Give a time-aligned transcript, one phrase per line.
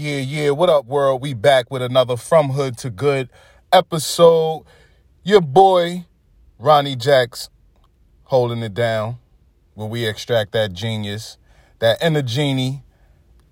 [0.00, 0.50] Yeah, yeah.
[0.50, 1.22] What up, world?
[1.22, 3.30] We back with another From Hood to Good
[3.72, 4.64] episode.
[5.24, 6.06] Your boy,
[6.56, 7.50] Ronnie Jacks,
[8.22, 9.18] holding it down
[9.74, 11.36] where we extract that genius,
[11.80, 12.84] that inner genie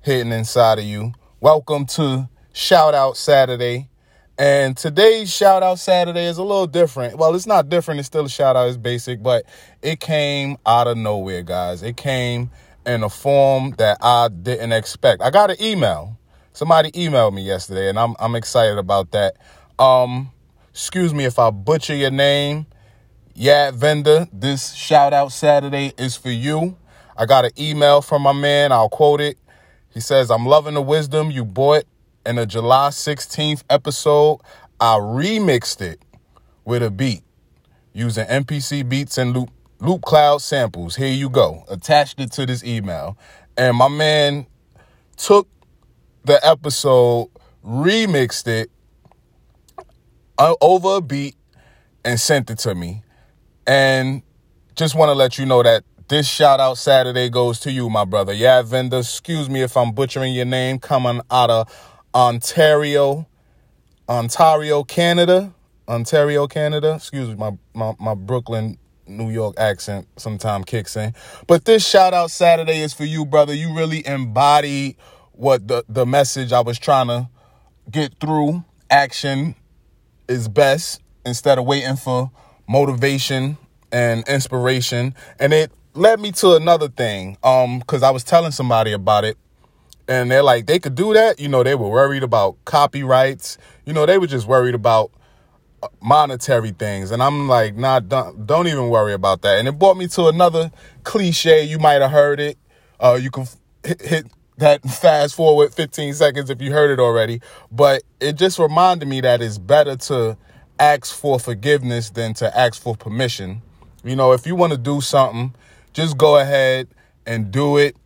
[0.00, 1.12] hidden inside of you.
[1.38, 3.88] Welcome to Shout Out Saturday.
[4.36, 7.18] And today's shout out Saturday is a little different.
[7.18, 8.00] Well, it's not different.
[8.00, 8.66] It's still a shout out.
[8.66, 9.44] It's basic, but
[9.80, 11.84] it came out of nowhere, guys.
[11.84, 12.50] It came
[12.84, 15.22] in a form that I didn't expect.
[15.22, 16.18] I got an email.
[16.52, 19.36] Somebody emailed me yesterday, and I'm I'm excited about that.
[19.78, 20.30] Um,
[20.70, 22.66] excuse me if I butcher your name.
[23.34, 24.28] Yeah, vendor.
[24.32, 26.76] This shout out Saturday is for you.
[27.16, 28.70] I got an email from my man.
[28.72, 29.38] I'll quote it.
[29.88, 31.84] He says, "I'm loving the wisdom you bought
[32.26, 34.40] in the July 16th episode.
[34.78, 36.00] I remixed it
[36.64, 37.22] with a beat
[37.94, 40.94] using MPC beats and loop Loopcloud samples.
[40.96, 41.64] Here you go.
[41.68, 43.16] Attached it to this email,
[43.56, 44.46] and my man
[45.16, 45.48] took
[46.24, 47.30] the episode,
[47.64, 48.70] remixed it
[50.38, 51.36] uh, over a beat,
[52.04, 53.02] and sent it to me.
[53.66, 54.22] And
[54.74, 58.04] just want to let you know that this shout out Saturday goes to you, my
[58.04, 58.32] brother.
[58.32, 58.98] Yeah, vendor.
[58.98, 60.78] Excuse me if I'm butchering your name.
[60.78, 63.26] Coming out of Ontario,
[64.08, 65.54] Ontario, Canada.
[65.88, 66.94] Ontario, Canada.
[66.96, 71.14] Excuse me, my, my, my Brooklyn, New York accent sometime kicks in.
[71.46, 73.54] But this shout out Saturday is for you, brother.
[73.54, 74.96] You really embodied
[75.32, 77.28] what the, the message I was trying to
[77.90, 78.64] get through.
[78.90, 79.54] Action
[80.28, 82.30] is best instead of waiting for
[82.68, 83.56] motivation
[83.90, 85.14] and inspiration.
[85.38, 87.36] And it led me to another thing.
[87.42, 89.36] Um, because I was telling somebody about it.
[90.08, 91.38] And they're like, they could do that.
[91.40, 93.56] You know, they were worried about copyrights.
[93.86, 95.12] You know, they were just worried about
[95.82, 97.10] uh, monetary things.
[97.12, 99.58] And I'm like, nah, don't, don't even worry about that.
[99.58, 100.72] And it brought me to another
[101.04, 101.64] cliche.
[101.64, 102.58] You might have heard it.
[103.00, 103.46] Uh, you can
[103.84, 104.26] hit, hit
[104.62, 107.40] that fast forward 15 seconds if you heard it already.
[107.70, 110.36] But it just reminded me that it's better to
[110.78, 113.62] ask for forgiveness than to ask for permission.
[114.04, 115.54] You know, if you want to do something,
[115.92, 116.88] just go ahead
[117.26, 117.96] and do it.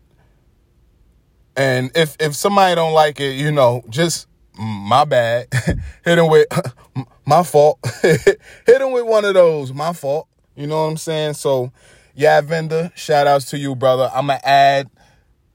[1.56, 4.26] And if if somebody don't like it, you know, just
[4.58, 5.48] my bad.
[6.04, 6.46] Hit them with
[7.26, 7.78] my fault.
[8.02, 10.28] Hit them with one of those, my fault.
[10.54, 11.34] You know what I'm saying?
[11.34, 11.72] So,
[12.14, 14.10] yeah, vendor, shout outs to you, brother.
[14.14, 14.90] I'm gonna add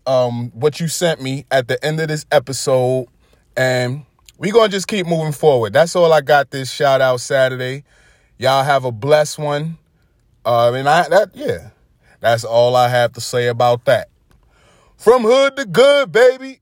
[0.08, 3.08] um what you sent me at the end of this episode
[3.56, 4.04] and
[4.38, 5.74] we gonna just keep moving forward.
[5.74, 7.84] That's all I got this shout out Saturday.
[8.40, 9.78] Y'all have a blessed one.
[10.44, 11.70] Uh, and I that yeah,
[12.22, 14.10] that's all I have to say about that.
[14.98, 16.61] From hood to good, baby.